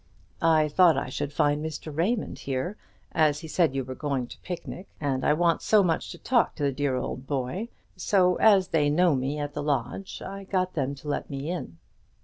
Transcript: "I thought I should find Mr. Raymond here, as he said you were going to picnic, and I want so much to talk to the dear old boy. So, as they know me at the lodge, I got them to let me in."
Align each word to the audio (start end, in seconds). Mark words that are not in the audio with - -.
"I 0.41 0.67
thought 0.67 0.97
I 0.97 1.09
should 1.09 1.31
find 1.31 1.63
Mr. 1.63 1.95
Raymond 1.95 2.39
here, 2.39 2.75
as 3.11 3.41
he 3.41 3.47
said 3.47 3.75
you 3.75 3.83
were 3.83 3.93
going 3.93 4.25
to 4.25 4.39
picnic, 4.39 4.87
and 4.99 5.23
I 5.23 5.33
want 5.33 5.61
so 5.61 5.83
much 5.83 6.09
to 6.09 6.17
talk 6.17 6.55
to 6.55 6.63
the 6.63 6.71
dear 6.71 6.95
old 6.95 7.27
boy. 7.27 7.69
So, 7.95 8.33
as 8.37 8.69
they 8.69 8.89
know 8.89 9.13
me 9.13 9.37
at 9.37 9.53
the 9.53 9.61
lodge, 9.61 10.19
I 10.25 10.45
got 10.45 10.73
them 10.73 10.95
to 10.95 11.07
let 11.07 11.29
me 11.29 11.51
in." 11.51 11.77